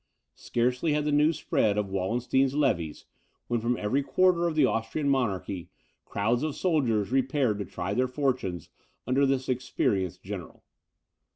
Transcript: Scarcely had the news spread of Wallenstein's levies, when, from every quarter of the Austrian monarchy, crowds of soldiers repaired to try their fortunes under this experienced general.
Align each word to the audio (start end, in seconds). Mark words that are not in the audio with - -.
Scarcely 0.39 0.93
had 0.93 1.05
the 1.05 1.11
news 1.11 1.37
spread 1.37 1.77
of 1.77 1.91
Wallenstein's 1.91 2.55
levies, 2.55 3.05
when, 3.45 3.59
from 3.61 3.77
every 3.77 4.01
quarter 4.01 4.47
of 4.47 4.55
the 4.55 4.65
Austrian 4.65 5.07
monarchy, 5.07 5.69
crowds 6.05 6.41
of 6.41 6.55
soldiers 6.55 7.11
repaired 7.11 7.59
to 7.59 7.65
try 7.65 7.93
their 7.93 8.07
fortunes 8.07 8.69
under 9.05 9.27
this 9.27 9.47
experienced 9.47 10.23
general. 10.23 10.63